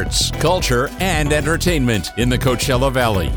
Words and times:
arts, 0.00 0.30
culture, 0.30 0.88
and 0.98 1.30
entertainment 1.30 2.08
in 2.16 2.30
the 2.30 2.38
Coachella 2.38 2.90
Valley. 2.90 3.30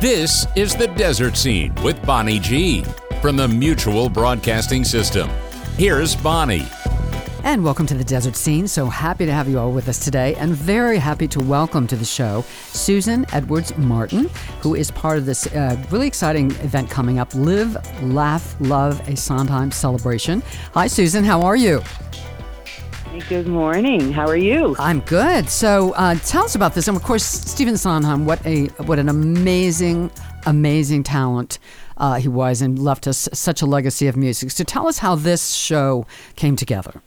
This 0.00 0.46
is 0.56 0.74
the 0.74 0.86
Desert 0.86 1.36
Scene 1.36 1.74
with 1.84 2.02
Bonnie 2.06 2.38
G 2.38 2.82
from 3.20 3.36
the 3.36 3.46
Mutual 3.46 4.08
Broadcasting 4.08 4.84
System. 4.84 5.28
Here's 5.76 6.16
Bonnie. 6.16 6.66
And 7.44 7.62
welcome 7.62 7.84
to 7.86 7.94
the 7.94 8.04
Desert 8.04 8.36
Scene. 8.36 8.66
So 8.66 8.86
happy 8.86 9.26
to 9.26 9.32
have 9.32 9.50
you 9.50 9.58
all 9.58 9.70
with 9.70 9.86
us 9.86 9.98
today, 9.98 10.34
and 10.36 10.52
very 10.52 10.96
happy 10.96 11.28
to 11.28 11.40
welcome 11.40 11.86
to 11.88 11.96
the 11.96 12.06
show 12.06 12.42
Susan 12.72 13.26
Edwards 13.34 13.76
Martin, 13.76 14.30
who 14.62 14.74
is 14.74 14.90
part 14.90 15.18
of 15.18 15.26
this 15.26 15.46
uh, 15.48 15.76
really 15.90 16.06
exciting 16.06 16.52
event 16.62 16.88
coming 16.88 17.18
up 17.18 17.34
Live, 17.34 17.76
Laugh, 18.02 18.56
Love, 18.60 19.06
a 19.10 19.14
Sondheim 19.14 19.70
celebration. 19.70 20.42
Hi, 20.72 20.86
Susan. 20.86 21.22
How 21.22 21.42
are 21.42 21.56
you? 21.56 21.82
Good 23.26 23.46
morning. 23.46 24.12
How 24.12 24.26
are 24.26 24.36
you? 24.36 24.76
I'm 24.78 25.00
good. 25.00 25.48
So 25.48 25.92
uh, 25.94 26.14
tell 26.16 26.44
us 26.44 26.54
about 26.54 26.74
this. 26.74 26.88
And 26.88 26.96
of 26.96 27.02
course, 27.02 27.24
Stephen 27.24 27.76
Sondheim, 27.76 28.24
what 28.24 28.44
a 28.46 28.66
what 28.84 28.98
an 28.98 29.08
amazing, 29.08 30.10
amazing 30.46 31.02
talent 31.02 31.58
uh, 31.96 32.14
he 32.14 32.28
was, 32.28 32.62
and 32.62 32.78
left 32.78 33.06
us 33.06 33.28
such 33.32 33.60
a 33.60 33.66
legacy 33.66 34.06
of 34.06 34.16
music. 34.16 34.50
So 34.50 34.62
tell 34.62 34.86
us 34.86 34.98
how 34.98 35.14
this 35.14 35.52
show 35.52 36.06
came 36.36 36.54
together. 36.54 37.02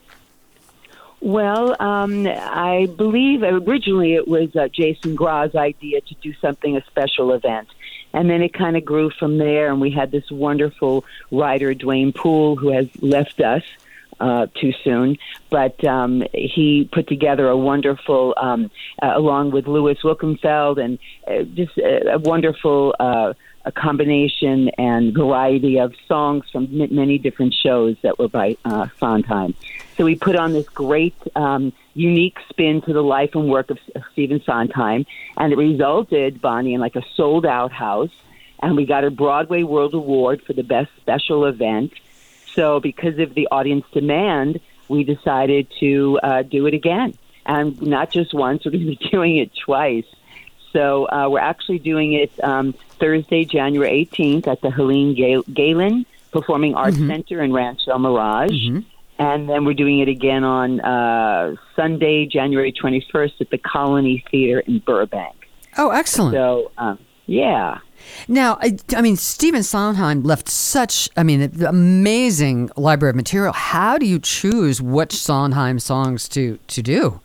Well, 1.21 1.81
um, 1.81 2.27
I 2.27 2.87
believe 2.97 3.43
originally 3.43 4.15
it 4.15 4.27
was 4.27 4.55
uh, 4.55 4.67
Jason 4.67 5.15
Grah's 5.15 5.55
idea 5.55 6.01
to 6.01 6.15
do 6.15 6.33
something, 6.41 6.75
a 6.75 6.83
special 6.85 7.31
event. 7.31 7.69
And 8.13 8.29
then 8.29 8.41
it 8.41 8.53
kind 8.53 8.75
of 8.75 8.83
grew 8.83 9.09
from 9.11 9.37
there, 9.37 9.71
and 9.71 9.79
we 9.79 9.91
had 9.91 10.11
this 10.11 10.29
wonderful 10.29 11.05
writer, 11.31 11.73
Duane 11.73 12.11
Poole, 12.11 12.57
who 12.57 12.69
has 12.69 12.87
left 13.01 13.39
us 13.39 13.63
uh, 14.21 14.47
too 14.59 14.71
soon. 14.83 15.17
But 15.49 15.83
um, 15.83 16.23
he 16.33 16.87
put 16.91 17.07
together 17.07 17.49
a 17.49 17.57
wonderful, 17.57 18.33
um, 18.37 18.71
uh, 19.01 19.13
along 19.15 19.51
with 19.51 19.67
Louis 19.67 19.97
Wilkenfeld, 20.03 20.77
and 20.83 20.99
uh, 21.27 21.43
just 21.53 21.77
a, 21.77 22.13
a 22.13 22.19
wonderful 22.19 22.95
uh, 22.99 23.33
a 23.65 23.71
combination 23.71 24.69
and 24.77 25.13
variety 25.13 25.79
of 25.79 25.93
songs 26.07 26.45
from 26.51 26.67
many 26.71 27.17
different 27.17 27.53
shows 27.53 27.95
that 28.01 28.17
were 28.17 28.27
by 28.27 28.57
uh, 28.65 28.87
Sondheim. 28.99 29.53
So 29.97 30.05
we 30.05 30.15
put 30.15 30.35
on 30.35 30.53
this 30.53 30.67
great, 30.69 31.15
um, 31.35 31.71
unique 31.93 32.37
spin 32.49 32.81
to 32.83 32.93
the 32.93 33.03
life 33.03 33.35
and 33.35 33.49
work 33.49 33.69
of, 33.69 33.77
of 33.95 34.03
Stephen 34.13 34.41
Sondheim, 34.43 35.05
and 35.37 35.53
it 35.53 35.57
resulted, 35.57 36.41
Bonnie, 36.41 36.73
in 36.73 36.81
like 36.81 36.95
a 36.95 37.03
sold 37.15 37.45
out 37.45 37.71
house. 37.71 38.11
And 38.63 38.75
we 38.75 38.85
got 38.85 39.03
a 39.03 39.09
Broadway 39.09 39.63
World 39.63 39.95
Award 39.95 40.43
for 40.43 40.53
the 40.53 40.63
best 40.63 40.91
special 40.99 41.45
event. 41.45 41.93
So, 42.53 42.79
because 42.79 43.19
of 43.19 43.33
the 43.33 43.47
audience 43.51 43.85
demand, 43.91 44.59
we 44.87 45.03
decided 45.03 45.67
to 45.79 46.19
uh, 46.21 46.41
do 46.43 46.65
it 46.65 46.73
again. 46.73 47.17
And 47.45 47.81
not 47.81 48.11
just 48.11 48.33
once, 48.33 48.65
we're 48.65 48.71
going 48.71 48.85
to 48.85 48.97
be 48.97 49.09
doing 49.09 49.37
it 49.37 49.51
twice. 49.55 50.05
So, 50.73 51.05
uh, 51.09 51.27
we're 51.29 51.39
actually 51.39 51.79
doing 51.79 52.13
it 52.13 52.31
um, 52.43 52.73
Thursday, 52.99 53.45
January 53.45 54.07
18th 54.11 54.47
at 54.47 54.61
the 54.61 54.71
Helene 54.71 55.15
Galen 55.53 56.05
Performing 56.31 56.75
Arts 56.75 56.97
mm-hmm. 56.97 57.09
Center 57.09 57.41
in 57.41 57.51
Rancho 57.51 57.97
Mirage. 57.97 58.51
Mm-hmm 58.51 58.79
and 59.21 59.47
then 59.47 59.65
we're 59.65 59.75
doing 59.75 59.99
it 59.99 60.07
again 60.07 60.43
on 60.43 60.79
uh, 60.81 61.55
Sunday, 61.75 62.25
January 62.25 62.73
21st 62.73 63.41
at 63.41 63.51
the 63.51 63.59
Colony 63.59 64.23
Theater 64.31 64.61
in 64.61 64.79
Burbank. 64.79 65.47
Oh, 65.77 65.91
excellent. 65.91 66.33
So, 66.33 66.71
um, 66.79 66.97
yeah. 67.27 67.77
Now, 68.27 68.57
I, 68.61 68.77
I, 68.95 69.01
mean, 69.01 69.15
Stephen 69.15 69.63
Sondheim 69.63 70.23
left 70.23 70.49
such, 70.49 71.09
I 71.17 71.23
mean, 71.23 71.63
amazing 71.63 72.69
library 72.75 73.11
of 73.11 73.15
material. 73.15 73.53
How 73.53 73.97
do 73.97 74.05
you 74.05 74.19
choose 74.19 74.81
which 74.81 75.13
Sondheim 75.13 75.79
songs 75.79 76.27
to, 76.29 76.57
to 76.67 76.81
do? 76.81 77.21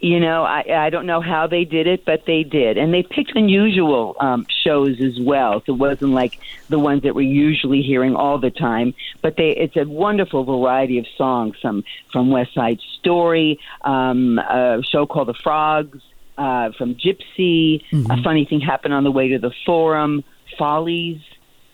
you 0.00 0.20
know, 0.20 0.44
I, 0.44 0.86
I 0.86 0.90
don't 0.90 1.06
know 1.06 1.20
how 1.20 1.46
they 1.46 1.64
did 1.64 1.86
it, 1.86 2.04
but 2.04 2.24
they 2.26 2.44
did, 2.44 2.78
and 2.78 2.94
they 2.94 3.02
picked 3.02 3.34
unusual 3.34 4.16
um, 4.20 4.46
shows 4.62 5.00
as 5.00 5.18
well. 5.20 5.62
So 5.66 5.74
it 5.74 5.78
wasn't 5.78 6.12
like 6.12 6.38
the 6.68 6.78
ones 6.78 7.02
that 7.02 7.14
we're 7.14 7.22
usually 7.22 7.82
hearing 7.82 8.14
all 8.14 8.38
the 8.38 8.50
time. 8.50 8.94
But 9.22 9.36
they, 9.36 9.50
it's 9.50 9.76
a 9.76 9.84
wonderful 9.84 10.44
variety 10.44 10.98
of 10.98 11.06
songs. 11.16 11.56
Some 11.60 11.84
from 12.12 12.30
West 12.30 12.54
Side 12.54 12.80
Story, 13.00 13.58
um, 13.82 14.38
a 14.38 14.82
show 14.88 15.06
called 15.06 15.28
The 15.28 15.34
Frogs, 15.34 16.00
uh, 16.38 16.70
from 16.78 16.94
Gypsy. 16.94 17.82
Mm-hmm. 17.90 18.10
A 18.10 18.22
funny 18.22 18.46
thing 18.46 18.60
happened 18.60 18.94
on 18.94 19.04
the 19.04 19.10
way 19.10 19.28
to 19.28 19.38
the 19.38 19.52
Forum. 19.66 20.24
Follies. 20.56 21.20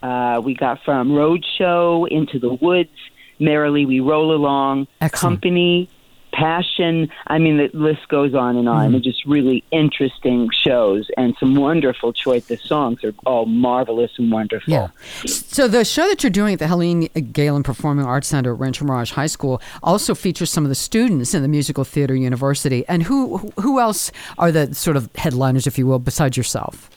Uh, 0.02 0.40
we 0.44 0.54
got 0.54 0.82
from 0.84 1.10
Roadshow 1.10 2.08
into 2.08 2.38
the 2.38 2.52
Woods. 2.52 2.90
Merrily 3.38 3.86
We 3.86 4.00
Roll 4.00 4.34
Along. 4.34 4.86
Excellent. 5.00 5.34
Company 5.34 5.88
passion. 6.34 7.08
I 7.28 7.38
mean, 7.38 7.56
the 7.56 7.70
list 7.72 8.08
goes 8.08 8.34
on 8.34 8.56
and 8.56 8.68
on. 8.68 8.88
Mm. 8.88 8.92
They're 8.92 9.00
just 9.00 9.24
really 9.24 9.62
interesting 9.70 10.50
shows 10.52 11.10
and 11.16 11.34
some 11.38 11.54
wonderful 11.54 12.12
choice. 12.12 12.46
The 12.46 12.56
songs 12.56 13.04
are 13.04 13.14
all 13.24 13.46
marvelous 13.46 14.10
and 14.18 14.30
wonderful. 14.30 14.72
Yeah. 14.72 14.88
So 15.26 15.68
the 15.68 15.84
show 15.84 16.06
that 16.08 16.22
you're 16.22 16.30
doing 16.30 16.54
at 16.54 16.58
the 16.58 16.68
Helene 16.68 17.08
Galen 17.32 17.62
Performing 17.62 18.04
Arts 18.04 18.28
Center 18.28 18.52
at 18.52 18.60
Rancho 18.60 18.84
Mirage 18.84 19.12
High 19.12 19.26
School 19.26 19.62
also 19.82 20.14
features 20.14 20.50
some 20.50 20.64
of 20.64 20.68
the 20.68 20.74
students 20.74 21.34
in 21.34 21.42
the 21.42 21.48
Musical 21.48 21.84
Theater 21.84 22.14
University. 22.14 22.84
And 22.88 23.04
who 23.04 23.38
who 23.60 23.80
else 23.80 24.10
are 24.38 24.50
the 24.50 24.74
sort 24.74 24.96
of 24.96 25.08
headliners, 25.14 25.66
if 25.66 25.78
you 25.78 25.86
will, 25.86 25.98
besides 25.98 26.36
yourself? 26.36 26.90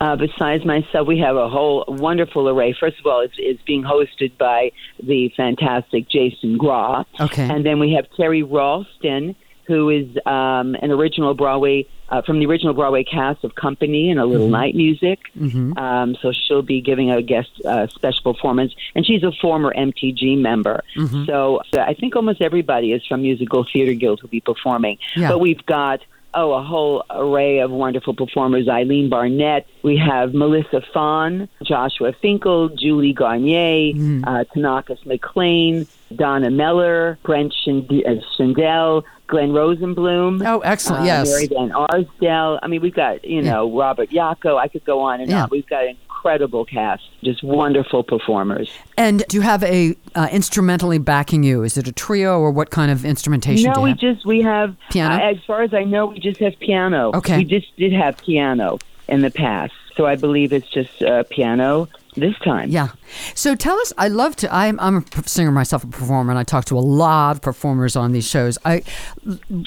Uh, 0.00 0.16
besides 0.16 0.64
myself, 0.64 1.08
we 1.08 1.18
have 1.18 1.36
a 1.36 1.48
whole 1.48 1.84
wonderful 1.88 2.48
array. 2.48 2.72
First 2.78 2.98
of 3.00 3.06
all, 3.06 3.20
it's, 3.20 3.34
it's 3.38 3.62
being 3.62 3.82
hosted 3.82 4.36
by 4.38 4.70
the 5.02 5.32
fantastic 5.36 6.08
Jason 6.08 6.56
Grah. 6.56 7.04
Okay. 7.20 7.48
And 7.48 7.66
then 7.66 7.80
we 7.80 7.92
have 7.94 8.06
Teri 8.16 8.48
Ralston, 8.48 9.34
who 9.66 9.90
is 9.90 10.06
um, 10.24 10.76
an 10.76 10.90
original 10.90 11.34
Broadway, 11.34 11.86
uh, 12.10 12.22
from 12.22 12.38
the 12.38 12.46
original 12.46 12.74
Broadway 12.74 13.04
cast 13.04 13.44
of 13.44 13.54
Company 13.54 14.10
and 14.10 14.20
A 14.20 14.24
Little 14.24 14.46
mm-hmm. 14.46 14.52
Night 14.52 14.74
Music. 14.76 15.18
Mm-hmm. 15.36 15.76
Um, 15.76 16.16
so 16.22 16.32
she'll 16.32 16.62
be 16.62 16.80
giving 16.80 17.10
a 17.10 17.20
guest 17.20 17.50
uh, 17.64 17.88
special 17.88 18.32
performance. 18.32 18.74
And 18.94 19.04
she's 19.04 19.24
a 19.24 19.32
former 19.32 19.74
MTG 19.74 20.38
member. 20.38 20.84
Mm-hmm. 20.96 21.24
So, 21.26 21.60
so 21.74 21.80
I 21.80 21.94
think 21.94 22.14
almost 22.14 22.40
everybody 22.40 22.92
is 22.92 23.04
from 23.04 23.22
Musical 23.22 23.66
Theater 23.70 23.94
Guild 23.94 24.20
who'll 24.20 24.30
be 24.30 24.40
performing. 24.40 24.98
Yeah. 25.16 25.28
But 25.28 25.40
we've 25.40 25.64
got 25.66 26.00
oh, 26.38 26.52
a 26.52 26.62
whole 26.62 27.04
array 27.10 27.58
of 27.58 27.70
wonderful 27.70 28.14
performers. 28.14 28.68
Eileen 28.68 29.08
Barnett, 29.08 29.66
we 29.82 29.96
have 29.96 30.34
Melissa 30.34 30.82
Fahn, 30.92 31.48
Joshua 31.62 32.12
Finkel, 32.12 32.68
Julie 32.70 33.14
Garnye, 33.14 33.94
mm. 33.94 34.24
uh, 34.26 34.44
Tanakas 34.54 35.04
McLean, 35.04 35.86
Donna 36.14 36.50
Meller, 36.50 37.18
Brent 37.24 37.52
Schindel, 37.66 39.04
Glenn 39.26 39.50
Rosenblum. 39.50 40.46
Oh, 40.46 40.60
excellent! 40.60 41.02
Uh, 41.02 41.06
yes, 41.06 41.28
Mary 41.28 41.46
Van 41.48 41.72
Arsdale. 41.72 42.58
I 42.62 42.66
mean, 42.66 42.80
we've 42.80 42.94
got 42.94 43.24
you 43.24 43.42
know 43.42 43.68
yeah. 43.68 43.82
Robert 43.82 44.10
Yacko. 44.10 44.58
I 44.58 44.68
could 44.68 44.84
go 44.84 45.00
on 45.00 45.20
and 45.20 45.30
yeah. 45.30 45.42
on. 45.42 45.48
We've 45.50 45.66
got 45.66 45.84
incredible 46.18 46.64
cast, 46.64 47.02
just 47.22 47.42
wonderful 47.42 48.02
performers. 48.02 48.70
And 48.96 49.24
do 49.28 49.36
you 49.36 49.42
have 49.42 49.62
a 49.62 49.96
uh, 50.14 50.28
instrumentally 50.32 50.98
backing 50.98 51.44
you? 51.44 51.62
Is 51.62 51.78
it 51.78 51.86
a 51.86 51.92
trio 51.92 52.40
or 52.40 52.50
what 52.50 52.70
kind 52.70 52.90
of 52.90 53.04
instrumentation? 53.04 53.72
No, 53.72 53.80
we 53.80 53.90
have? 53.90 53.98
just 53.98 54.26
we 54.26 54.42
have 54.42 54.76
piano. 54.90 55.14
Uh, 55.14 55.30
as 55.30 55.38
far 55.46 55.62
as 55.62 55.72
I 55.72 55.84
know, 55.84 56.06
we 56.06 56.18
just 56.18 56.40
have 56.40 56.58
piano. 56.58 57.12
Okay, 57.14 57.38
we 57.38 57.44
just 57.44 57.74
did 57.76 57.92
have 57.92 58.18
piano 58.18 58.78
in 59.08 59.22
the 59.22 59.30
past, 59.30 59.74
so 59.94 60.06
I 60.06 60.16
believe 60.16 60.52
it's 60.52 60.68
just 60.68 61.02
uh, 61.02 61.22
piano 61.30 61.88
this 62.14 62.36
time. 62.40 62.70
Yeah. 62.70 62.88
So 63.34 63.54
tell 63.54 63.78
us. 63.78 63.92
I 63.96 64.08
love 64.08 64.36
to. 64.36 64.52
I'm, 64.52 64.78
I'm 64.80 64.96
a 64.96 65.28
singer 65.28 65.50
myself, 65.50 65.84
a 65.84 65.86
performer, 65.86 66.30
and 66.30 66.38
I 66.38 66.42
talk 66.42 66.64
to 66.66 66.78
a 66.78 66.80
lot 66.80 67.36
of 67.36 67.42
performers 67.42 67.96
on 67.96 68.12
these 68.12 68.28
shows. 68.28 68.58
I, 68.64 68.82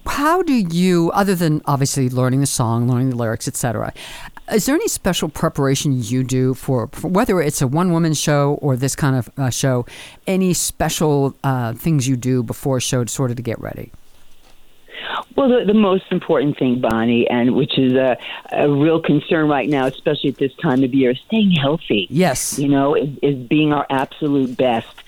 how 0.05 0.41
do 0.41 0.53
you, 0.53 1.11
other 1.13 1.35
than 1.35 1.61
obviously 1.65 2.09
learning 2.09 2.41
the 2.41 2.45
song, 2.45 2.89
learning 2.89 3.11
the 3.11 3.15
lyrics, 3.15 3.47
etc., 3.47 3.93
is 4.51 4.65
there 4.65 4.75
any 4.75 4.87
special 4.87 5.29
preparation 5.29 6.01
you 6.03 6.23
do 6.23 6.53
for, 6.53 6.87
for 6.91 7.07
whether 7.07 7.41
it's 7.41 7.61
a 7.61 7.67
one 7.67 7.91
woman 7.91 8.13
show 8.13 8.55
or 8.61 8.75
this 8.75 8.95
kind 8.95 9.15
of 9.15 9.29
uh, 9.37 9.49
show? 9.49 9.85
Any 10.27 10.53
special 10.53 11.35
uh, 11.43 11.73
things 11.73 12.07
you 12.07 12.15
do 12.15 12.43
before 12.43 12.77
a 12.77 12.81
show, 12.81 13.05
sort 13.05 13.31
of 13.31 13.37
to 13.37 13.43
get 13.43 13.59
ready? 13.59 13.91
Well, 15.35 15.49
the, 15.49 15.65
the 15.65 15.73
most 15.73 16.05
important 16.11 16.57
thing, 16.57 16.81
Bonnie, 16.81 17.27
and 17.29 17.55
which 17.55 17.77
is 17.77 17.93
a, 17.93 18.17
a 18.51 18.69
real 18.69 19.01
concern 19.01 19.47
right 19.47 19.69
now, 19.69 19.85
especially 19.85 20.29
at 20.29 20.37
this 20.37 20.53
time 20.55 20.83
of 20.83 20.93
year, 20.93 21.11
is 21.11 21.19
staying 21.27 21.51
healthy. 21.51 22.07
Yes. 22.09 22.59
You 22.59 22.67
know, 22.67 22.95
is, 22.95 23.09
is 23.21 23.35
being 23.47 23.73
our 23.73 23.85
absolute 23.89 24.57
best. 24.57 25.03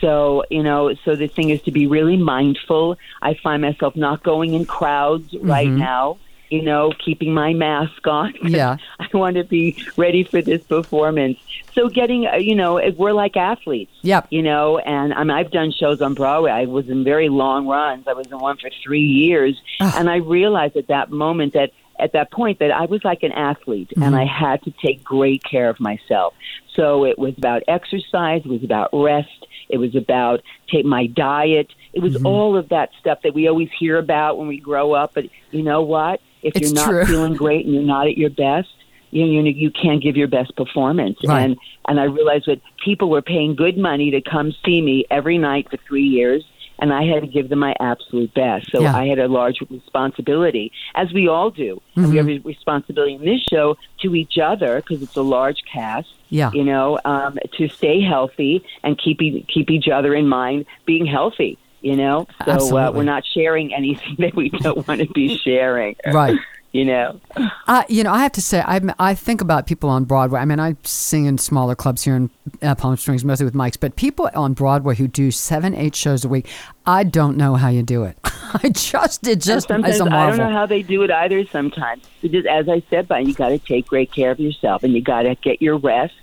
So, 0.00 0.44
you 0.50 0.62
know, 0.62 0.94
so 1.04 1.14
the 1.16 1.26
thing 1.26 1.50
is 1.50 1.62
to 1.62 1.72
be 1.72 1.86
really 1.86 2.16
mindful. 2.16 2.98
I 3.22 3.34
find 3.34 3.62
myself 3.62 3.96
not 3.96 4.22
going 4.22 4.54
in 4.54 4.66
crowds 4.66 5.32
mm-hmm. 5.32 5.48
right 5.48 5.68
now 5.68 6.18
you 6.50 6.62
know, 6.62 6.92
keeping 6.98 7.34
my 7.34 7.52
mask 7.52 8.06
on. 8.06 8.34
Yeah. 8.46 8.76
I 8.98 9.08
want 9.12 9.36
to 9.36 9.44
be 9.44 9.76
ready 9.96 10.22
for 10.22 10.40
this 10.40 10.62
performance. 10.62 11.38
So 11.74 11.88
getting, 11.88 12.26
uh, 12.26 12.36
you 12.36 12.54
know, 12.54 12.80
we're 12.96 13.12
like 13.12 13.36
athletes. 13.36 13.92
Yep. 14.02 14.28
You 14.30 14.42
know, 14.42 14.78
and 14.78 15.12
I 15.12 15.24
mean, 15.24 15.32
I've 15.32 15.50
done 15.50 15.72
shows 15.72 16.00
on 16.00 16.14
Broadway. 16.14 16.52
I 16.52 16.64
was 16.64 16.88
in 16.88 17.04
very 17.04 17.28
long 17.28 17.66
runs. 17.66 18.06
I 18.06 18.14
was 18.14 18.28
in 18.28 18.38
one 18.38 18.56
for 18.56 18.70
three 18.82 19.00
years, 19.00 19.60
and 19.80 20.08
I 20.08 20.16
realized 20.16 20.76
at 20.76 20.86
that 20.88 21.10
moment 21.10 21.52
that 21.52 21.72
at 21.98 22.12
that 22.12 22.30
point 22.30 22.58
that 22.58 22.70
I 22.70 22.84
was 22.86 23.04
like 23.04 23.22
an 23.22 23.32
athlete 23.32 23.90
mm-hmm. 23.90 24.02
and 24.02 24.16
I 24.16 24.24
had 24.24 24.62
to 24.62 24.70
take 24.82 25.02
great 25.02 25.42
care 25.42 25.68
of 25.68 25.80
myself. 25.80 26.34
So 26.74 27.04
it 27.04 27.18
was 27.18 27.34
about 27.38 27.62
exercise, 27.68 28.42
it 28.44 28.48
was 28.48 28.62
about 28.62 28.90
rest, 28.92 29.46
it 29.68 29.78
was 29.78 29.94
about 29.94 30.42
take 30.68 30.84
my 30.84 31.06
diet, 31.06 31.72
it 31.92 32.00
was 32.00 32.14
mm-hmm. 32.14 32.26
all 32.26 32.56
of 32.56 32.68
that 32.68 32.90
stuff 33.00 33.20
that 33.22 33.34
we 33.34 33.48
always 33.48 33.70
hear 33.78 33.98
about 33.98 34.38
when 34.38 34.48
we 34.48 34.58
grow 34.58 34.92
up. 34.92 35.14
But 35.14 35.26
you 35.50 35.62
know 35.62 35.82
what? 35.82 36.20
If 36.46 36.56
It's 36.56 36.72
you're 36.72 36.74
not 36.82 36.88
true. 36.90 37.04
feeling 37.06 37.34
great 37.34 37.64
and 37.66 37.74
you're 37.74 37.82
not 37.96 38.06
at 38.06 38.16
your 38.16 38.30
best, 38.30 38.68
you 39.10 39.24
you 39.24 39.42
know, 39.42 39.50
you 39.64 39.70
can't 39.70 40.02
give 40.02 40.16
your 40.16 40.28
best 40.38 40.54
performance. 40.56 41.18
Right. 41.24 41.42
And 41.44 41.56
and 41.88 42.00
I 42.00 42.04
realized 42.04 42.46
that 42.46 42.60
people 42.84 43.08
were 43.10 43.22
paying 43.22 43.54
good 43.64 43.76
money 43.78 44.10
to 44.16 44.20
come 44.20 44.48
see 44.64 44.80
me 44.82 44.96
every 45.10 45.38
night 45.38 45.64
for 45.70 45.78
three 45.88 46.08
years. 46.20 46.42
And 46.78 46.92
I 46.92 47.04
had 47.06 47.22
to 47.22 47.26
give 47.26 47.48
them 47.48 47.60
my 47.60 47.74
absolute 47.80 48.34
best. 48.34 48.70
So 48.70 48.82
Yeah. 48.82 48.94
I 48.94 49.06
had 49.06 49.18
a 49.18 49.28
large 49.28 49.58
responsibility, 49.70 50.66
as 50.94 51.10
we 51.18 51.26
all 51.26 51.50
do. 51.50 51.80
And 51.94 52.10
we 52.10 52.16
have 52.18 52.26
Mm-hmm. 52.26 52.46
a 52.46 52.48
responsibility 52.54 53.14
in 53.14 53.24
this 53.24 53.40
show 53.50 53.78
to 54.02 54.14
each 54.14 54.36
other 54.38 54.76
because 54.82 55.02
it's 55.02 55.16
a 55.16 55.22
large 55.22 55.60
cast 55.72 56.08
Yeah. 56.28 56.50
you 56.52 56.64
know, 56.64 56.98
um, 57.06 57.38
to 57.56 57.68
stay 57.68 57.98
healthy 58.02 58.62
and 58.84 58.98
keep 58.98 59.22
e- 59.22 59.44
keep 59.54 59.70
each 59.70 59.88
other 59.88 60.12
in 60.14 60.28
mind, 60.28 60.66
being 60.84 61.06
healthy. 61.06 61.56
You 61.82 61.96
know, 61.96 62.26
so 62.44 62.76
uh, 62.76 62.90
we're 62.92 63.04
not 63.04 63.24
sharing 63.24 63.72
anything 63.72 64.16
that 64.18 64.34
we 64.34 64.48
don't 64.50 64.86
want 64.88 65.00
to 65.02 65.06
be 65.08 65.36
sharing. 65.44 65.94
Right. 66.12 66.38
You 66.72 66.84
know, 66.84 67.20
I, 67.66 67.86
you 67.88 68.02
know, 68.02 68.12
I 68.12 68.18
have 68.22 68.32
to 68.32 68.42
say, 68.42 68.60
I, 68.60 68.80
I 68.98 69.14
think 69.14 69.40
about 69.40 69.66
people 69.66 69.88
on 69.88 70.04
Broadway. 70.04 70.40
I 70.40 70.44
mean, 70.44 70.60
I 70.60 70.76
sing 70.82 71.24
in 71.24 71.38
smaller 71.38 71.74
clubs 71.74 72.02
here 72.02 72.16
in 72.16 72.28
uh, 72.60 72.74
Palm 72.74 72.98
Springs, 72.98 73.24
mostly 73.24 73.44
with 73.46 73.54
mics, 73.54 73.80
but 73.80 73.96
people 73.96 74.28
on 74.34 74.52
Broadway 74.52 74.94
who 74.94 75.08
do 75.08 75.30
seven, 75.30 75.74
eight 75.74 75.94
shows 75.94 76.22
a 76.22 76.28
week, 76.28 76.48
I 76.84 77.02
don't 77.04 77.38
know 77.38 77.54
how 77.54 77.68
you 77.68 77.82
do 77.82 78.04
it. 78.04 78.18
I 78.24 78.68
just, 78.74 79.26
it 79.26 79.40
just 79.40 79.68
sometimes 79.68 80.00
I 80.02 80.28
don't 80.28 80.36
know 80.36 80.50
how 80.50 80.66
they 80.66 80.82
do 80.82 81.02
it 81.02 81.10
either. 81.10 81.46
Sometimes, 81.46 82.02
just 82.20 82.46
as 82.46 82.68
I 82.68 82.82
said, 82.90 83.08
but 83.08 83.24
you 83.24 83.32
got 83.32 83.50
to 83.50 83.58
take 83.58 83.86
great 83.86 84.12
care 84.12 84.30
of 84.30 84.38
yourself, 84.38 84.82
and 84.82 84.92
you 84.92 85.00
got 85.00 85.22
to 85.22 85.34
get 85.36 85.62
your 85.62 85.78
rest. 85.78 86.14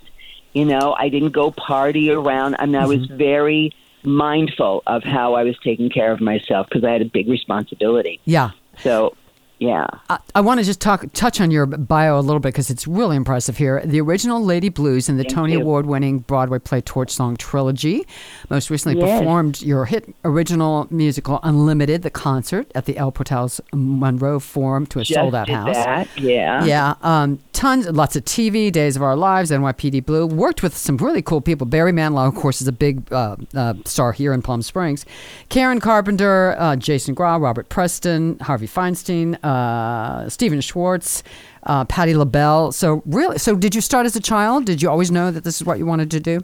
You 0.52 0.66
know, 0.66 0.94
I 0.96 1.08
didn't 1.08 1.32
go 1.32 1.50
party 1.50 2.12
around. 2.12 2.54
I 2.60 2.66
mean, 2.66 2.76
I 2.76 2.86
was 2.86 3.00
Mm-hmm. 3.00 3.16
very 3.16 3.72
mindful 4.04 4.82
of 4.86 5.02
how 5.02 5.34
I 5.34 5.42
was 5.44 5.56
taking 5.62 5.90
care 5.90 6.12
of 6.12 6.20
myself 6.20 6.68
because 6.68 6.84
I 6.84 6.92
had 6.92 7.02
a 7.02 7.06
big 7.06 7.28
responsibility. 7.28 8.20
yeah. 8.24 8.50
So, 8.78 9.16
yeah. 9.64 9.86
I, 10.10 10.18
I 10.34 10.40
want 10.40 10.60
to 10.60 10.64
just 10.66 10.80
talk 10.80 11.04
touch 11.12 11.40
on 11.40 11.50
your 11.50 11.66
bio 11.66 12.18
a 12.18 12.20
little 12.20 12.40
bit 12.40 12.48
because 12.48 12.70
it's 12.70 12.86
really 12.86 13.16
impressive 13.16 13.56
here. 13.56 13.82
The 13.84 14.00
original 14.00 14.42
Lady 14.44 14.68
Blues 14.68 15.08
and 15.08 15.18
the 15.18 15.22
Thank 15.24 15.34
Tony 15.34 15.52
you. 15.54 15.60
Award 15.60 15.86
winning 15.86 16.18
Broadway 16.20 16.58
play 16.58 16.80
Torch 16.80 17.10
Song 17.10 17.36
trilogy. 17.36 18.06
Most 18.50 18.70
recently 18.70 18.98
Yes. 19.00 19.18
performed 19.20 19.62
your 19.62 19.84
hit 19.86 20.14
original 20.24 20.86
musical 20.90 21.40
Unlimited, 21.42 22.02
the 22.02 22.10
concert 22.10 22.70
at 22.74 22.84
the 22.86 22.96
El 22.96 23.12
Portals 23.12 23.60
Monroe 23.72 24.38
Forum 24.38 24.86
to 24.86 25.00
a 25.00 25.04
Just 25.04 25.18
sold 25.18 25.34
out 25.34 25.46
did 25.46 25.54
house. 25.54 25.74
That. 25.76 26.08
Yeah. 26.18 26.64
Yeah, 26.64 26.94
um, 27.02 27.38
tons, 27.52 27.88
lots 27.90 28.16
of 28.16 28.24
TV, 28.24 28.70
Days 28.70 28.96
of 28.96 29.02
Our 29.02 29.16
Lives, 29.16 29.50
NYPD 29.50 30.04
Blue. 30.04 30.26
Worked 30.26 30.62
with 30.62 30.76
some 30.76 30.96
really 30.98 31.22
cool 31.22 31.40
people. 31.40 31.66
Barry 31.66 31.92
Manilow, 31.92 32.28
of 32.28 32.34
course, 32.34 32.60
is 32.60 32.68
a 32.68 32.72
big 32.72 33.12
uh, 33.12 33.36
uh, 33.54 33.74
star 33.84 34.12
here 34.12 34.32
in 34.32 34.42
Palm 34.42 34.62
Springs. 34.62 35.04
Karen 35.48 35.80
Carpenter, 35.80 36.54
uh, 36.58 36.76
Jason 36.76 37.14
Grah, 37.14 37.36
Robert 37.36 37.68
Preston, 37.68 38.38
Harvey 38.40 38.66
Fierstein, 38.66 39.38
uh, 39.54 40.28
Stephen 40.28 40.60
Schwartz, 40.60 41.22
uh, 41.64 41.84
Patti 41.84 42.14
LaBelle. 42.14 42.72
So 42.72 43.02
really, 43.06 43.38
so 43.38 43.56
did 43.56 43.74
you 43.74 43.80
start 43.80 44.06
as 44.06 44.16
a 44.16 44.20
child? 44.20 44.64
Did 44.64 44.82
you 44.82 44.90
always 44.90 45.10
know 45.10 45.30
that 45.30 45.44
this 45.44 45.60
is 45.60 45.66
what 45.66 45.78
you 45.78 45.86
wanted 45.86 46.10
to 46.12 46.20
do? 46.20 46.40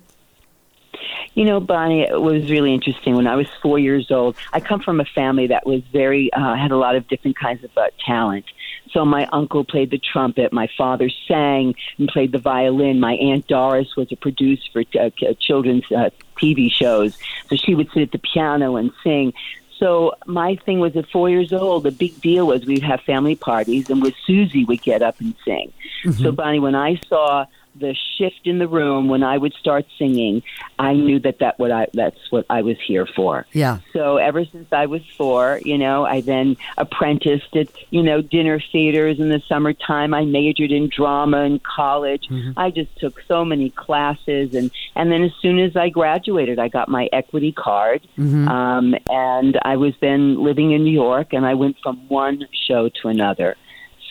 You 1.34 1.44
know, 1.44 1.60
Bonnie, 1.60 2.02
it 2.02 2.20
was 2.20 2.50
really 2.50 2.74
interesting. 2.74 3.14
When 3.14 3.26
I 3.26 3.36
was 3.36 3.46
four 3.62 3.78
years 3.78 4.10
old, 4.10 4.36
I 4.52 4.60
come 4.60 4.80
from 4.80 5.00
a 5.00 5.04
family 5.04 5.46
that 5.46 5.64
was 5.64 5.82
very, 5.92 6.32
uh, 6.32 6.54
had 6.56 6.72
a 6.72 6.76
lot 6.76 6.96
of 6.96 7.06
different 7.06 7.38
kinds 7.38 7.62
of 7.62 7.70
uh, 7.76 7.86
talent. 8.04 8.46
So 8.92 9.04
my 9.04 9.26
uncle 9.32 9.64
played 9.64 9.90
the 9.90 9.98
trumpet, 9.98 10.52
my 10.52 10.68
father 10.76 11.08
sang 11.28 11.74
and 11.98 12.08
played 12.08 12.32
the 12.32 12.38
violin. 12.38 12.98
My 12.98 13.14
aunt 13.14 13.46
Doris 13.46 13.94
was 13.96 14.10
a 14.10 14.16
producer 14.16 14.62
for 14.72 14.82
uh, 15.00 15.10
children's 15.38 15.84
uh, 15.92 16.10
TV 16.36 16.70
shows, 16.70 17.16
so 17.48 17.56
she 17.56 17.74
would 17.74 17.90
sit 17.92 18.02
at 18.02 18.12
the 18.12 18.18
piano 18.18 18.76
and 18.76 18.90
sing. 19.04 19.32
So 19.80 20.14
my 20.26 20.56
thing 20.56 20.78
was 20.78 20.94
at 20.94 21.08
four 21.08 21.30
years 21.30 21.52
old, 21.54 21.84
the 21.84 21.90
big 21.90 22.20
deal 22.20 22.46
was 22.46 22.66
we'd 22.66 22.82
have 22.82 23.00
family 23.00 23.34
parties, 23.34 23.88
and 23.88 24.02
with 24.02 24.14
Susie 24.26 24.64
would 24.66 24.82
get 24.82 25.00
up 25.00 25.18
and 25.20 25.34
sing. 25.44 25.72
So 26.04 26.10
mm-hmm. 26.10 26.34
Bonnie, 26.34 26.60
when 26.60 26.74
I 26.74 27.00
saw 27.08 27.46
the 27.74 27.94
shift 28.18 28.46
in 28.46 28.58
the 28.58 28.68
room 28.68 29.08
when 29.08 29.22
I 29.22 29.38
would 29.38 29.54
start 29.54 29.86
singing, 29.98 30.42
I 30.78 30.94
knew 30.94 31.18
that 31.20 31.38
that 31.38 31.58
what 31.58 31.70
I 31.70 31.86
that's 31.94 32.18
what 32.30 32.46
I 32.50 32.62
was 32.62 32.76
here 32.86 33.06
for. 33.06 33.46
Yeah. 33.52 33.78
So 33.92 34.16
ever 34.16 34.44
since 34.44 34.72
I 34.72 34.86
was 34.86 35.02
four, 35.16 35.60
you 35.64 35.78
know, 35.78 36.04
I 36.04 36.20
then 36.20 36.56
apprenticed 36.76 37.56
at 37.56 37.68
you 37.90 38.02
know 38.02 38.20
dinner 38.22 38.60
theaters 38.72 39.18
in 39.20 39.28
the 39.28 39.40
summertime. 39.48 40.14
I 40.14 40.24
majored 40.24 40.72
in 40.72 40.88
drama 40.88 41.42
in 41.42 41.60
college. 41.60 42.28
I 42.56 42.70
just 42.70 42.96
took 42.98 43.20
so 43.28 43.44
many 43.44 43.70
classes, 43.70 44.54
and 44.54 44.70
and 44.96 45.10
then 45.10 45.22
as 45.22 45.32
soon 45.40 45.58
as 45.58 45.76
I 45.76 45.88
graduated, 45.88 46.58
I 46.58 46.68
got 46.68 46.88
my 46.88 47.08
equity 47.12 47.52
card, 47.52 48.06
um, 48.48 48.94
and 49.08 49.58
I 49.62 49.76
was 49.76 49.94
then 50.00 50.42
living 50.42 50.72
in 50.72 50.84
New 50.84 50.92
York, 50.92 51.32
and 51.32 51.46
I 51.46 51.54
went 51.54 51.76
from 51.82 51.96
one 52.08 52.46
show 52.52 52.88
to 52.88 53.08
another. 53.08 53.56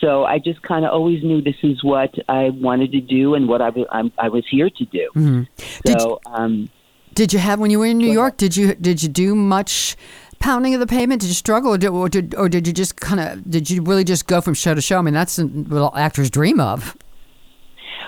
So 0.00 0.24
I 0.24 0.38
just 0.38 0.62
kind 0.62 0.84
of 0.84 0.92
always 0.92 1.22
knew 1.22 1.42
this 1.42 1.56
is 1.62 1.84
what 1.84 2.14
I 2.28 2.50
wanted 2.50 2.92
to 2.92 3.00
do 3.00 3.34
and 3.34 3.48
what 3.48 3.60
I 3.60 3.68
was 3.68 3.86
I'm, 3.90 4.12
I 4.18 4.28
was 4.28 4.44
here 4.50 4.70
to 4.70 4.84
do. 4.86 5.46
Did 5.84 6.00
So 6.00 6.20
um, 6.26 6.70
Did 7.14 7.32
you 7.32 7.38
have 7.38 7.58
when 7.58 7.70
you 7.70 7.78
were 7.78 7.86
in 7.86 7.98
New 7.98 8.10
York? 8.10 8.36
Did 8.36 8.56
you 8.56 8.74
did 8.74 9.02
you 9.02 9.08
do 9.08 9.34
much 9.34 9.96
pounding 10.38 10.74
of 10.74 10.80
the 10.80 10.86
pavement? 10.86 11.20
Did 11.20 11.28
you 11.28 11.34
struggle, 11.34 11.74
or 11.74 11.78
did 11.78 11.88
or 11.90 12.08
did, 12.08 12.34
or 12.34 12.48
did 12.48 12.66
you 12.66 12.72
just 12.72 12.96
kind 12.96 13.20
of 13.20 13.48
did 13.48 13.70
you 13.70 13.82
really 13.82 14.04
just 14.04 14.26
go 14.26 14.40
from 14.40 14.54
show 14.54 14.74
to 14.74 14.80
show? 14.80 14.98
I 14.98 15.02
mean, 15.02 15.14
that's 15.14 15.38
what 15.38 15.82
all 15.82 15.96
actors 15.96 16.30
dream 16.30 16.58
of. 16.60 16.96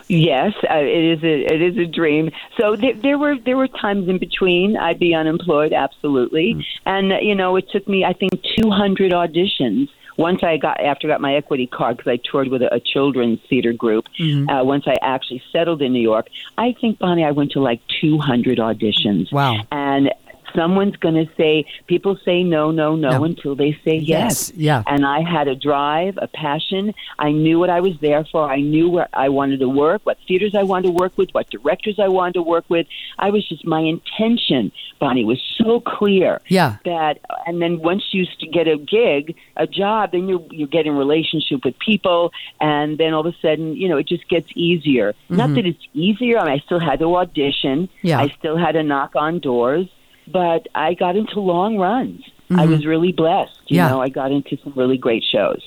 Yes, 0.08 0.52
uh, 0.68 0.74
it 0.76 1.18
is 1.18 1.22
a 1.22 1.54
it 1.54 1.62
is 1.62 1.78
a 1.78 1.86
dream. 1.86 2.30
So 2.58 2.74
there, 2.76 2.94
there 2.94 3.18
were 3.18 3.36
there 3.38 3.56
were 3.56 3.68
times 3.68 4.08
in 4.08 4.18
between 4.18 4.76
I'd 4.76 4.98
be 4.98 5.14
unemployed, 5.14 5.72
absolutely, 5.72 6.66
and 6.84 7.12
uh, 7.12 7.18
you 7.20 7.34
know 7.34 7.56
it 7.56 7.70
took 7.70 7.86
me 7.86 8.04
I 8.04 8.12
think 8.12 8.32
200 8.60 9.12
auditions. 9.12 9.88
Once 10.16 10.42
I 10.42 10.56
got 10.56 10.80
after 10.80 11.08
I 11.08 11.12
got 11.12 11.20
my 11.20 11.34
equity 11.34 11.66
card 11.66 11.96
because 11.96 12.10
I 12.10 12.16
toured 12.16 12.48
with 12.48 12.62
a, 12.62 12.74
a 12.74 12.80
children's 12.80 13.40
theater 13.48 13.72
group. 13.72 14.06
Uh, 14.48 14.64
once 14.64 14.84
I 14.86 14.96
actually 15.02 15.42
settled 15.52 15.82
in 15.82 15.92
New 15.92 16.00
York, 16.00 16.28
I 16.58 16.74
think 16.80 16.98
Bonnie 16.98 17.24
I 17.24 17.30
went 17.30 17.52
to 17.52 17.60
like 17.60 17.80
200 18.00 18.58
auditions. 18.58 19.32
Wow. 19.32 19.58
And 19.70 20.12
someone's 20.54 20.96
going 20.96 21.14
to 21.14 21.28
say 21.37 21.64
people 21.87 22.16
say 22.25 22.43
no 22.43 22.70
no 22.70 22.94
no, 22.96 23.10
No. 23.10 23.25
until 23.25 23.54
they 23.54 23.72
say 23.84 23.96
yes. 23.96 24.50
Yes, 24.50 24.52
yeah. 24.56 24.82
and 24.87 25.04
i 25.06 25.20
had 25.22 25.49
a 25.49 25.54
drive 25.54 26.19
a 26.20 26.28
passion 26.28 26.94
i 27.19 27.31
knew 27.32 27.58
what 27.58 27.70
i 27.70 27.81
was 27.81 27.94
there 28.00 28.25
for 28.32 28.50
i 28.50 28.60
knew 28.60 28.88
where 28.90 29.08
i 29.12 29.28
wanted 29.28 29.60
to 29.60 29.69
work 29.69 30.00
what 30.04 30.19
theaters 30.28 30.54
i 30.54 30.62
wanted 30.62 30.88
to 30.88 30.93
work 30.93 31.16
with 31.16 31.31
what 31.32 31.49
directors 31.50 31.99
i 31.99 32.08
wanted 32.08 32.34
to 32.34 32.43
work 32.43 32.64
with 32.69 32.87
i 33.19 33.31
was 33.31 33.46
just 33.49 33.64
my 33.66 33.81
intention 33.81 34.70
bonnie 35.00 35.25
was 35.25 35.40
so 35.58 35.81
clear 35.81 36.40
Yeah. 36.49 36.76
that 36.84 37.19
and 37.46 37.60
then 37.62 37.81
once 37.81 38.05
you 38.12 38.26
get 38.52 38.69
a 38.69 38.76
gig 38.76 39.36
a 39.56 39.67
job 39.67 40.12
then 40.12 40.29
you 40.29 40.46
you 40.50 40.67
get 40.67 40.86
in 40.86 40.94
relationship 40.96 41.65
with 41.65 41.79
people 41.79 42.32
and 42.60 42.98
then 42.98 43.12
all 43.15 43.26
of 43.26 43.34
a 43.34 43.36
sudden 43.41 43.74
you 43.76 43.88
know 43.88 43.96
it 43.96 44.06
just 44.08 44.29
gets 44.29 44.48
easier 44.55 45.15
not 45.29 45.55
that 45.55 45.67
it's 45.67 45.84
easier 45.94 46.38
I, 46.38 46.44
mean, 46.44 46.53
I 46.55 46.58
still 46.67 46.81
had 46.81 46.98
to 47.00 47.17
audition 47.17 47.62
Mm-hmm. 47.62 48.06
Yeah. 48.08 48.20
i 48.20 48.29
still 48.38 48.56
had 48.56 48.72
to 48.72 48.82
knock 48.82 49.12
on 49.17 49.38
doors 49.38 49.86
but 50.26 50.67
i 50.74 50.94
got 50.94 51.17
into 51.17 51.41
long 51.41 51.79
runs 51.79 52.22
i 52.50 52.67
was 52.67 52.84
really 52.86 53.12
blessed 53.12 53.50
you 53.67 53.76
Mm-hmm. 53.79 53.86
Yeah. 53.86 53.88
know 53.88 54.00
i 54.02 54.08
got 54.10 54.31
into 54.32 54.58
some 54.62 54.72
really 54.76 54.98
great 54.98 55.24
shows 55.24 55.60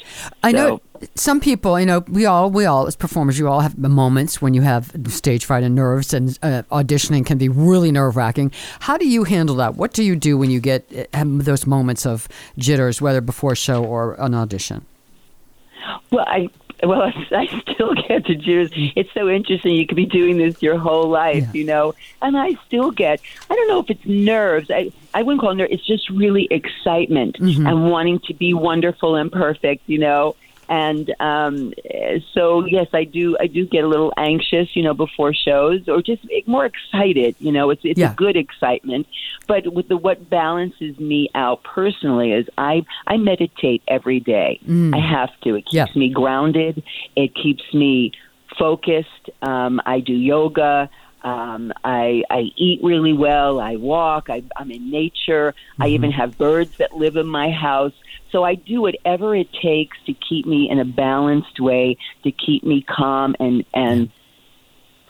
I 0.44 0.52
know 0.52 0.82
some 1.16 1.40
people, 1.42 1.78
you 1.80 1.86
know, 1.86 2.00
we 2.08 2.26
all, 2.26 2.50
we 2.50 2.66
all 2.66 2.88
as 2.88 2.96
performers, 2.96 3.38
you 3.38 3.50
all 3.50 3.60
have 3.60 3.78
moments 3.78 4.42
when 4.42 4.54
you 4.54 4.62
have 4.62 4.92
stage 5.10 5.44
fright 5.44 5.62
and 5.64 5.76
nerves, 5.76 6.14
and 6.14 6.40
uh, 6.42 6.64
auditioning 6.72 7.26
can 7.26 7.38
be 7.38 7.50
really 7.50 7.92
nerve 7.92 8.16
wracking. 8.16 8.52
How 8.80 8.98
do 8.98 9.06
you 9.06 9.26
handle 9.26 9.56
that? 9.58 9.76
What 9.76 9.92
do 9.94 10.04
you 10.04 10.16
do 10.16 10.38
when 10.38 10.50
you 10.50 10.62
get 10.62 11.10
uh, 11.14 11.24
those 11.26 11.68
moments 11.68 12.06
of 12.06 12.30
jitters, 12.58 13.02
whether 13.02 13.20
before 13.20 13.52
a 13.52 13.56
show 13.58 13.84
or 13.84 14.14
an 14.20 14.34
audition? 14.34 14.86
Well, 16.12 16.26
I 16.28 16.48
well, 16.86 17.12
I 17.32 17.48
still 17.62 17.94
get 17.94 18.26
the 18.26 18.36
jitters. 18.36 18.72
It's 18.74 19.12
so 19.14 19.30
interesting. 19.30 19.76
You 19.76 19.88
could 19.88 19.98
be 19.98 20.06
doing 20.06 20.38
this 20.38 20.62
your 20.62 20.78
whole 20.78 21.10
life, 21.10 21.44
Yeah. 21.44 21.54
you 21.54 21.64
know, 21.66 21.96
and 22.22 22.38
I 22.38 22.56
still 22.66 22.92
get. 22.92 23.22
I 23.50 23.56
don't 23.56 23.68
know 23.68 23.80
if 23.80 23.90
it's 23.90 24.06
nerves. 24.06 24.70
I 24.72 24.92
I 25.14 25.24
wouldn't 25.24 25.42
call 25.42 25.52
it 25.52 25.56
nerves. 25.56 25.74
It's 25.74 25.86
just 25.86 26.10
really 26.10 26.48
excitement 26.52 27.38
mm-hmm. 27.40 27.66
and 27.68 27.90
wanting 27.90 28.20
to 28.28 28.34
be 28.34 28.54
wonderful 28.54 29.16
and 29.16 29.32
perfect, 29.32 29.84
you 29.88 30.00
know. 30.00 30.36
And 30.70 31.14
um, 31.20 31.74
so, 32.34 32.66
yes, 32.66 32.88
I 32.94 33.04
do. 33.04 33.38
I 33.40 33.48
do 33.48 33.66
get 33.66 33.84
a 33.84 33.88
little 33.88 34.14
anxious, 34.18 34.76
you 34.76 34.84
know, 34.84 34.94
before 34.94 35.34
shows, 35.34 35.88
or 35.88 36.02
just 36.02 36.24
more 36.48 36.66
excited. 36.66 37.36
You 37.40 37.52
know, 37.52 37.70
it's 37.70 37.82
it's 37.84 38.00
Yeah. 38.00 38.12
a 38.12 38.16
good 38.16 38.36
excitement. 38.36 39.08
But 39.48 39.72
with 39.74 39.88
the 39.88 39.98
what 39.98 40.30
balances 40.30 40.98
me 41.00 41.30
out 41.36 41.64
personally 41.64 42.32
is 42.32 42.48
I 42.58 42.84
I 43.08 43.18
meditate 43.18 43.84
every 43.88 44.20
day. 44.20 44.60
I 44.68 44.98
have 45.00 45.30
to. 45.44 45.56
It 45.56 45.66
keeps 45.66 45.74
Yeah. 45.74 45.86
me 45.96 46.10
grounded. 46.10 46.84
It 47.16 47.36
keeps 47.36 47.64
me 47.74 48.12
focused. 48.58 49.30
Um, 49.42 49.82
I 49.86 50.00
do 50.00 50.14
yoga. 50.14 50.90
Um, 51.26 51.74
I, 51.84 52.24
I 52.30 52.52
eat 52.56 52.82
really 52.84 53.12
well. 53.12 53.60
I 53.60 53.78
walk. 53.78 54.30
I, 54.30 54.44
I'm 54.56 54.70
in 54.70 54.92
nature. 54.92 55.56
I 55.80 55.88
even 55.88 56.12
have 56.12 56.38
birds 56.38 56.78
that 56.78 56.96
live 56.96 57.18
in 57.18 57.26
my 57.26 57.50
house. 57.50 57.94
So 58.32 58.44
I 58.44 58.54
do 58.54 58.82
whatever 58.82 59.36
it 59.36 59.52
takes 59.52 59.98
to 60.06 60.14
keep 60.14 60.46
me 60.46 60.70
in 60.70 60.78
a 60.78 60.86
balanced 60.86 61.60
way, 61.60 61.98
to 62.24 62.32
keep 62.32 62.64
me 62.64 62.86
calm 62.88 63.36
and 63.40 63.66
and 63.74 64.12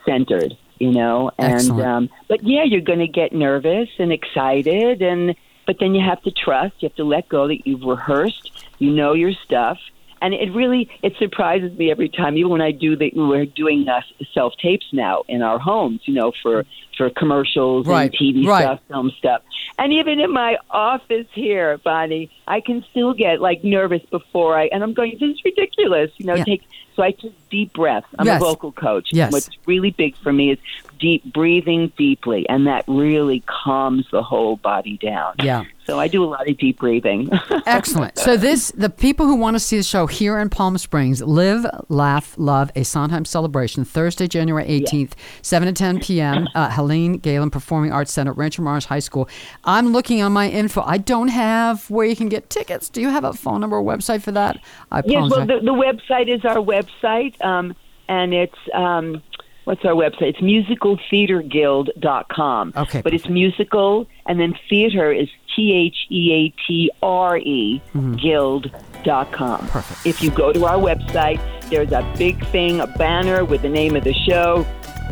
centered. 0.06 0.58
You 0.80 0.92
know, 0.92 1.32
and 1.38 1.54
Excellent. 1.54 1.88
um, 1.88 2.10
but 2.30 2.44
yeah, 2.44 2.64
you're 2.64 2.82
going 2.82 3.00
to 3.00 3.08
get 3.08 3.34
nervous 3.34 3.90
and 3.98 4.14
excited, 4.14 5.02
and 5.02 5.36
but 5.68 5.80
then 5.80 5.96
you 5.96 6.02
have 6.02 6.22
to 6.24 6.32
trust. 6.32 6.76
You 6.80 6.88
have 6.90 6.96
to 6.96 7.04
let 7.04 7.28
go 7.28 7.48
that 7.50 7.68
you've 7.68 7.84
rehearsed. 7.84 8.52
You 8.80 8.92
know 8.92 9.14
your 9.14 9.34
stuff, 9.34 9.80
and 10.26 10.34
it 10.34 10.52
really 10.54 10.90
it 11.04 11.16
surprises 11.18 11.78
me 11.78 11.92
every 11.92 12.10
time. 12.10 12.36
Even 12.36 12.50
when 12.52 12.62
I 12.62 12.72
do 12.72 12.96
the 12.96 13.12
we're 13.16 13.46
doing 13.46 13.88
uh, 13.88 14.02
self 14.34 14.54
tapes 14.60 14.88
now 14.92 15.24
in 15.28 15.44
our 15.44 15.60
homes, 15.60 16.02
you 16.06 16.16
know, 16.16 16.32
for 16.42 16.66
for 16.98 17.10
commercials 17.12 17.86
Right, 17.86 18.12
and 18.12 18.14
TV 18.36 18.48
right. 18.48 18.64
stuff, 18.64 18.80
film 18.88 19.12
stuff, 19.20 19.42
and 19.78 19.94
even 19.94 20.20
in 20.20 20.32
my 20.32 20.58
office 20.72 21.28
here, 21.34 21.78
Bonnie, 21.80 22.32
I 22.48 22.62
can 22.62 22.84
still 22.90 23.14
get 23.14 23.40
like 23.40 23.64
nervous 23.64 24.02
before 24.10 24.58
I, 24.58 24.66
and 24.68 24.82
I'm 24.84 24.94
going, 24.94 25.18
this 25.20 25.30
is 25.36 25.42
ridiculous, 25.46 26.10
you 26.18 26.26
know. 26.26 26.36
Yeah. 26.36 26.44
Take 26.46 26.64
so 26.96 27.04
I 27.04 27.12
take 27.12 27.36
deep 27.50 27.74
breaths. 27.74 28.08
I'm 28.18 28.26
Yes. 28.26 28.42
a 28.42 28.46
vocal 28.46 28.72
coach. 28.72 29.10
Yes. 29.12 29.32
What's 29.32 29.50
really 29.66 29.92
big 29.92 30.16
for 30.16 30.32
me 30.34 30.52
is 30.52 30.60
deep 31.00 31.24
breathing 31.34 31.92
deeply, 31.98 32.48
and 32.50 32.66
that 32.68 32.84
really 32.88 33.44
calms 33.46 34.08
the 34.12 34.24
whole 34.24 34.56
body 34.58 34.98
down. 34.98 35.36
Yeah. 35.44 35.66
So 35.86 36.00
I 36.00 36.08
do 36.08 36.24
a 36.24 36.26
lot 36.26 36.50
of 36.50 36.58
deep 36.58 36.80
breathing. 36.80 37.30
Excellent. 37.68 38.18
So 38.18 38.38
this, 38.38 38.72
the 38.72 38.90
people 38.90 39.28
who 39.28 39.36
want 39.36 39.56
to 39.56 39.60
see 39.60 39.78
the 39.78 39.84
show 39.84 40.08
here 40.08 40.40
in 40.40 40.50
Palm 40.50 40.78
Springs, 40.80 41.22
Live, 41.22 41.66
Laugh, 41.90 42.36
Love, 42.38 42.72
a 42.76 42.84
Sondheim 42.84 43.24
celebration, 43.24 43.86
Thursday, 43.86 44.28
January 44.28 44.66
18th, 44.66 45.14
7 45.44 45.68
to 45.68 45.74
10 45.74 46.00
p.m., 46.00 46.48
uh, 46.56 46.72
Helene 46.72 47.18
Galen 47.18 47.52
Performing 47.52 47.92
Arts 47.92 48.12
Center, 48.12 48.34
Rancho 48.34 48.64
Mirage 48.64 48.86
High 48.86 49.00
School. 49.00 49.30
I'm 49.64 49.94
looking 49.94 50.24
on 50.24 50.34
my 50.34 50.50
info. 50.50 50.82
I 50.82 50.98
don't 50.98 51.28
have 51.28 51.88
where 51.90 52.06
you 52.06 52.16
can 52.16 52.30
get 52.30 52.50
tickets. 52.50 52.90
Do 52.90 53.02
you 53.02 53.10
have 53.10 53.24
a 53.24 53.34
phone 53.34 53.62
number 53.62 53.78
or 53.78 53.84
website 53.84 54.24
for 54.24 54.32
that? 54.32 54.58
I 54.92 55.04
Yes, 55.06 55.30
well, 55.30 55.46
the, 55.46 55.60
the 55.60 55.72
website 55.72 56.34
is 56.34 56.44
our 56.46 56.58
website, 56.58 57.40
um, 57.46 57.76
and 58.08 58.34
it's 58.34 58.58
um, 58.74 59.22
what's 59.66 59.86
our 59.86 59.94
website? 59.94 60.30
It's 60.30 60.40
musicaltheaterguild.com. 60.40 62.74
Okay, 62.76 63.02
but 63.02 63.14
it's 63.14 63.28
musical, 63.28 64.08
and 64.26 64.40
then 64.40 64.56
theater 64.70 65.12
is 65.12 65.28
T 65.56 65.74
H 65.74 66.08
E 66.10 66.32
A 66.34 66.50
T 66.66 66.90
R 67.04 67.38
E 67.38 67.82
guild.com. 67.94 68.72
Mm-hmm. 69.04 69.68
Perfect. 69.68 70.06
If 70.06 70.24
you 70.24 70.32
go 70.32 70.54
to 70.54 70.66
our 70.66 70.78
website, 70.78 71.42
there's 71.70 71.92
a 71.92 72.04
big 72.18 72.44
thing, 72.48 72.80
a 72.80 72.88
banner 72.88 73.44
with 73.44 73.62
the 73.62 73.70
name 73.70 73.96
of 73.96 74.04
the 74.04 74.14
show, 74.14 74.66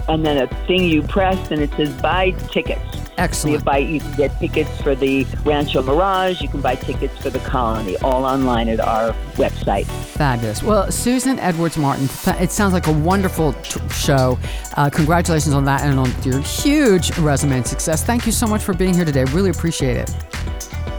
and 0.07 0.25
then 0.25 0.37
a 0.37 0.47
thing 0.65 0.83
you 0.85 1.01
press, 1.01 1.51
and 1.51 1.61
it 1.61 1.71
says 1.73 1.89
buy 2.01 2.31
tickets. 2.51 2.81
Excellent. 3.17 3.59
You 3.59 3.63
buy 3.63 3.77
you 3.77 3.99
can 3.99 4.11
get 4.13 4.39
tickets 4.39 4.81
for 4.81 4.95
the 4.95 5.25
Rancho 5.43 5.83
Mirage. 5.83 6.41
You 6.41 6.49
can 6.49 6.61
buy 6.61 6.75
tickets 6.75 7.17
for 7.17 7.29
the 7.29 7.39
Colony, 7.39 7.95
all 7.97 8.25
online 8.25 8.69
at 8.69 8.79
our 8.79 9.13
website. 9.35 9.85
Fabulous. 9.85 10.63
Well, 10.63 10.91
Susan 10.91 11.39
Edwards 11.39 11.77
Martin, 11.77 12.05
it 12.41 12.51
sounds 12.51 12.73
like 12.73 12.87
a 12.87 12.91
wonderful 12.91 13.53
t- 13.53 13.79
show. 13.89 14.39
Uh, 14.77 14.89
congratulations 14.89 15.53
on 15.53 15.65
that 15.65 15.81
and 15.81 15.99
on 15.99 16.11
your 16.23 16.39
huge 16.39 17.15
resume 17.19 17.57
and 17.57 17.67
success. 17.67 18.03
Thank 18.03 18.25
you 18.25 18.31
so 18.31 18.47
much 18.47 18.63
for 18.63 18.73
being 18.73 18.93
here 18.93 19.05
today. 19.05 19.25
Really 19.25 19.51
appreciate 19.51 19.97
it. 19.97 20.09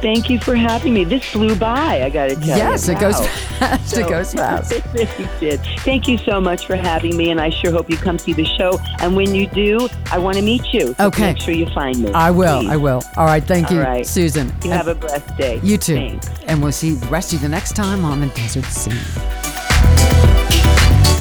Thank 0.05 0.29
you 0.29 0.39
for 0.39 0.55
having 0.55 0.93
me. 0.93 1.05
This 1.05 1.25
flew 1.25 1.57
by. 1.57 2.03
I 2.03 2.11
got 2.11 2.27
to 2.29 2.35
tell 2.35 2.43
you. 2.45 2.57
yes, 2.57 2.89
it 2.91 3.01
goes 3.01 3.15
Wow. 3.21 3.27
fast. 3.59 3.97
it 3.97 4.07
goes 4.07 4.35
fast. 4.41 4.73
it 4.73 5.31
did. 5.41 5.61
Thank 5.81 6.07
you 6.09 6.19
so 6.19 6.43
much 6.43 6.67
for 6.67 6.77
having 6.77 7.17
me, 7.17 7.31
and 7.31 7.41
I 7.41 7.49
sure 7.49 7.73
hope 7.73 7.89
you 7.89 7.97
come 7.97 8.19
see 8.19 8.35
the 8.35 8.45
show. 8.45 8.79
And 8.99 9.17
when 9.17 9.35
you 9.35 9.47
do, 9.47 9.89
I 10.13 10.19
want 10.19 10.37
to 10.37 10.43
meet 10.43 10.75
you. 10.75 10.93
So 10.99 11.07
Okay. 11.07 11.33
Make 11.33 11.41
sure 11.41 11.55
you 11.55 11.65
find 11.71 11.99
me. 12.03 12.13
I 12.13 12.31
will. 12.31 12.61
please. 12.61 12.69
I 12.71 12.77
will. 12.77 13.03
All 13.17 13.25
right. 13.25 13.43
Thank 13.43 13.71
you, 13.71 13.79
All 13.79 13.85
right. 13.85 14.07
Susan. 14.07 14.53
You 14.63 14.73
have 14.73 14.89
a 14.89 14.95
blessed 14.95 15.35
day. 15.39 15.59
You 15.63 15.79
too. 15.79 15.95
Thanks. 15.95 16.29
And 16.49 16.63
we'll 16.63 16.73
see 16.73 16.91
the 16.93 17.07
rest 17.07 17.33
of 17.33 17.39
you 17.41 17.49
the 17.49 17.49
next 17.49 17.75
time 17.75 18.05
on 18.05 18.21
the 18.21 18.27
Desert 18.29 18.67
Scene. 18.67 18.93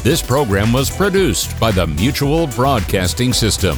This 0.04 0.22
program 0.22 0.74
was 0.74 0.90
produced 0.90 1.58
by 1.58 1.72
the 1.72 1.88
Mutual 1.88 2.48
Broadcasting 2.48 3.32
System. 3.32 3.78